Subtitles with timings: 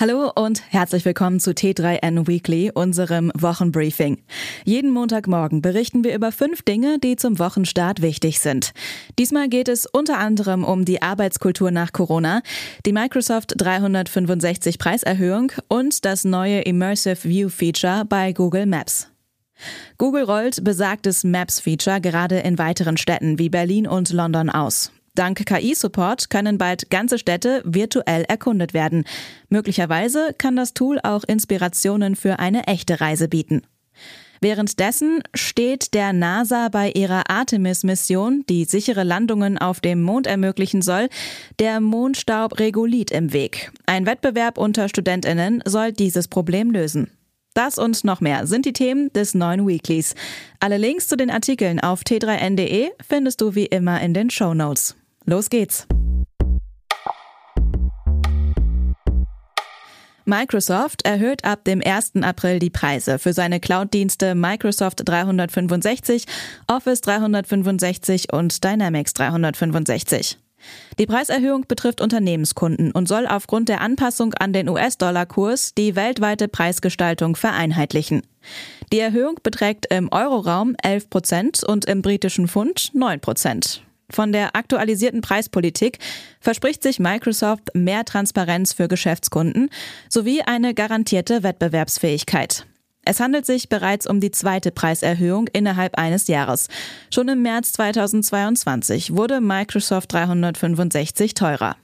[0.00, 4.16] Hallo und herzlich willkommen zu T3N Weekly, unserem Wochenbriefing.
[4.64, 8.72] Jeden Montagmorgen berichten wir über fünf Dinge, die zum Wochenstart wichtig sind.
[9.18, 12.40] Diesmal geht es unter anderem um die Arbeitskultur nach Corona,
[12.86, 19.08] die Microsoft 365 Preiserhöhung und das neue Immersive View Feature bei Google Maps.
[19.98, 24.92] Google rollt besagtes Maps-Feature gerade in weiteren Städten wie Berlin und London aus.
[25.14, 29.04] Dank KI-Support können bald ganze Städte virtuell erkundet werden.
[29.48, 33.62] Möglicherweise kann das Tool auch Inspirationen für eine echte Reise bieten.
[34.42, 41.10] Währenddessen steht der NASA bei ihrer Artemis-Mission, die sichere Landungen auf dem Mond ermöglichen soll,
[41.58, 43.70] der Mondstaub Regolith im Weg.
[43.84, 47.10] Ein Wettbewerb unter Studentinnen soll dieses Problem lösen.
[47.52, 50.14] Das und noch mehr sind die Themen des neuen Weeklies.
[50.60, 54.96] Alle Links zu den Artikeln auf t3n.de findest du wie immer in den Show Notes.
[55.26, 55.86] Los geht's!
[60.30, 62.22] Microsoft erhöht ab dem 1.
[62.22, 66.24] April die Preise für seine Cloud-Dienste Microsoft 365,
[66.68, 70.38] Office 365 und Dynamics 365.
[70.98, 77.34] Die Preiserhöhung betrifft Unternehmenskunden und soll aufgrund der Anpassung an den US-Dollar-Kurs die weltweite Preisgestaltung
[77.34, 78.22] vereinheitlichen.
[78.92, 83.82] Die Erhöhung beträgt im Euroraum 11 Prozent und im britischen Pfund 9 Prozent.
[84.10, 85.98] Von der aktualisierten Preispolitik
[86.40, 89.70] verspricht sich Microsoft mehr Transparenz für Geschäftskunden
[90.08, 92.66] sowie eine garantierte Wettbewerbsfähigkeit.
[93.04, 96.68] Es handelt sich bereits um die zweite Preiserhöhung innerhalb eines Jahres.
[97.12, 101.76] Schon im März 2022 wurde Microsoft 365 teurer.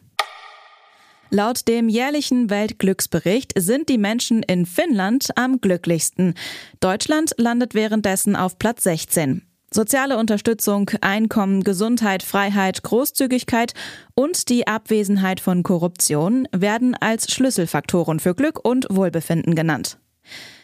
[1.30, 6.34] Laut dem jährlichen Weltglücksbericht sind die Menschen in Finnland am glücklichsten.
[6.80, 9.42] Deutschland landet währenddessen auf Platz 16.
[9.77, 13.74] Soziale Unterstützung, Einkommen, Gesundheit, Freiheit, Großzügigkeit
[14.14, 19.98] und die Abwesenheit von Korruption werden als Schlüsselfaktoren für Glück und Wohlbefinden genannt.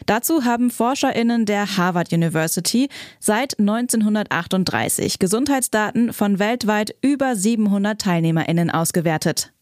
[0.07, 2.89] Dazu haben Forscherinnen der Harvard University
[3.21, 9.53] seit 1938 Gesundheitsdaten von weltweit über 700 Teilnehmerinnen ausgewertet.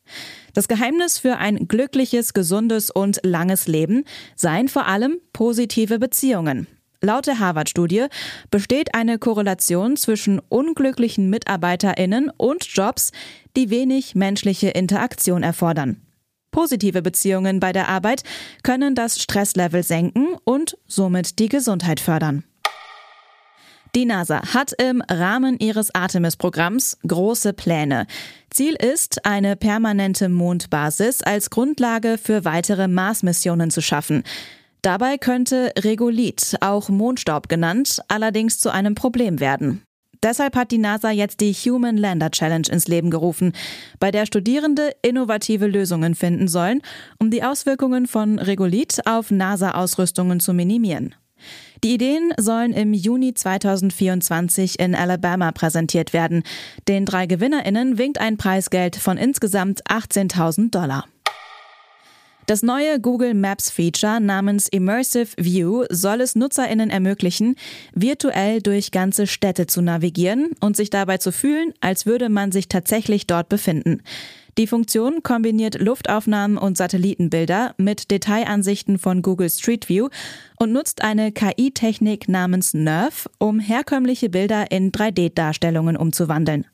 [0.55, 4.05] Das Geheimnis für ein glückliches, gesundes und langes Leben
[4.37, 6.69] seien vor allem positive Beziehungen.
[7.03, 8.06] Laut der Harvard-Studie
[8.50, 13.12] besteht eine Korrelation zwischen unglücklichen Mitarbeiterinnen und Jobs,
[13.56, 16.03] die wenig menschliche Interaktion erfordern.
[16.50, 18.22] Positive Beziehungen bei der Arbeit
[18.62, 22.44] können das Stresslevel senken und somit die Gesundheit fördern.
[23.94, 28.06] Die NASA hat im Rahmen ihres Artemis-Programms große Pläne.
[28.50, 34.22] Ziel ist, eine permanente Mondbasis als Grundlage für weitere Mars-Missionen zu schaffen.
[34.83, 39.83] Dabei könnte Regolith, auch Mondstaub genannt, allerdings zu einem Problem werden.
[40.23, 43.53] Deshalb hat die NASA jetzt die Human Lander Challenge ins Leben gerufen,
[43.99, 46.83] bei der Studierende innovative Lösungen finden sollen,
[47.19, 51.15] um die Auswirkungen von Regolith auf NASA-Ausrüstungen zu minimieren.
[51.83, 56.43] Die Ideen sollen im Juni 2024 in Alabama präsentiert werden.
[56.87, 61.07] Den drei Gewinnerinnen winkt ein Preisgeld von insgesamt 18.000 Dollar.
[62.50, 67.55] Das neue Google Maps Feature namens Immersive View soll es Nutzerinnen ermöglichen,
[67.94, 72.66] virtuell durch ganze Städte zu navigieren und sich dabei zu fühlen, als würde man sich
[72.66, 74.03] tatsächlich dort befinden.
[74.59, 80.09] Die Funktion kombiniert Luftaufnahmen und Satellitenbilder mit Detailansichten von Google Street View
[80.59, 86.66] und nutzt eine KI-Technik namens Nerve, um herkömmliche Bilder in 3D-Darstellungen umzuwandeln.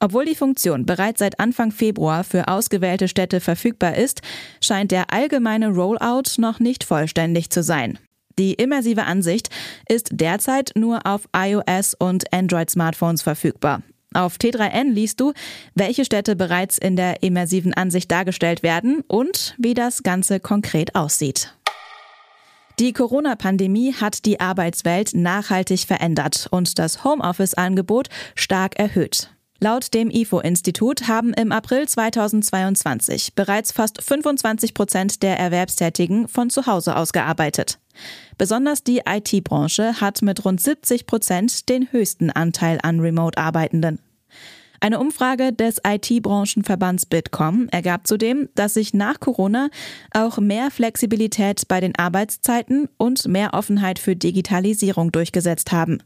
[0.00, 4.22] Obwohl die Funktion bereits seit Anfang Februar für ausgewählte Städte verfügbar ist,
[4.60, 7.98] scheint der allgemeine Rollout noch nicht vollständig zu sein.
[8.38, 9.50] Die immersive Ansicht
[9.88, 13.82] ist derzeit nur auf iOS und Android-Smartphones verfügbar.
[14.12, 15.32] Auf T3N liest du,
[15.74, 21.54] welche Städte bereits in der immersiven Ansicht dargestellt werden und wie das Ganze konkret aussieht.
[22.80, 29.30] Die Corona-Pandemie hat die Arbeitswelt nachhaltig verändert und das Homeoffice-Angebot stark erhöht.
[29.62, 36.64] Laut dem IFO-Institut haben im April 2022 bereits fast 25 Prozent der Erwerbstätigen von zu
[36.64, 37.78] Hause aus gearbeitet.
[38.38, 44.00] Besonders die IT-Branche hat mit rund 70 Prozent den höchsten Anteil an Remote-Arbeitenden.
[44.80, 49.68] Eine Umfrage des IT-Branchenverbands Bitkom ergab zudem, dass sich nach Corona
[50.12, 56.02] auch mehr Flexibilität bei den Arbeitszeiten und mehr Offenheit für Digitalisierung durchgesetzt haben.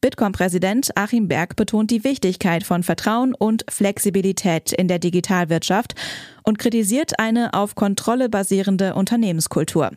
[0.00, 5.94] Bitkom-Präsident Achim Berg betont die Wichtigkeit von Vertrauen und Flexibilität in der Digitalwirtschaft
[6.42, 9.90] und kritisiert eine auf Kontrolle basierende Unternehmenskultur.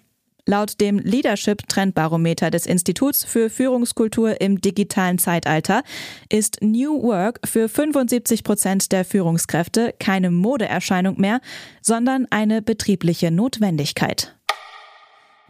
[0.45, 5.83] Laut dem Leadership Trendbarometer des Instituts für Führungskultur im digitalen Zeitalter
[6.27, 11.39] ist New Work für 75 Prozent der Führungskräfte keine Modeerscheinung mehr,
[11.81, 14.35] sondern eine betriebliche Notwendigkeit.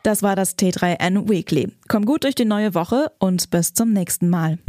[0.03, 1.71] Das war das T3N Weekly.
[1.87, 4.59] Komm gut durch die neue Woche und bis zum nächsten Mal.